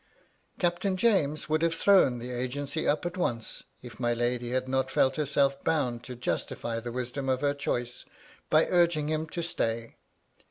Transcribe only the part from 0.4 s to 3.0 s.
Captain James would have thrown the agency